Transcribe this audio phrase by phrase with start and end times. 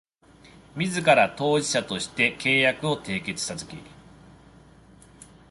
[0.75, 3.77] 自ら当事者として契約を締結したとき